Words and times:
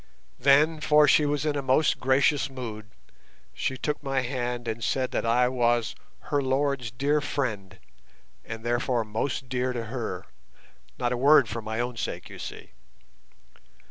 Then, 0.39 0.79
for 0.81 1.07
she 1.07 1.27
was 1.27 1.45
in 1.45 1.55
a 1.55 1.61
most 1.61 1.99
gracious 1.99 2.49
mood, 2.49 2.89
she 3.53 3.77
took 3.77 4.01
my 4.01 4.21
hand 4.21 4.67
and 4.67 4.83
said 4.83 5.11
that 5.11 5.27
I 5.27 5.47
was 5.47 5.93
"her 6.31 6.41
Lord's" 6.41 6.89
dear 6.89 7.21
friend, 7.21 7.77
and 8.43 8.65
therefore 8.65 9.03
most 9.05 9.47
dear 9.47 9.73
to 9.73 9.83
her—not 9.85 11.11
a 11.11 11.17
word 11.17 11.47
for 11.47 11.61
my 11.61 11.79
own 11.79 11.97
sake, 11.97 12.31
you 12.31 12.39
see. 12.39 12.71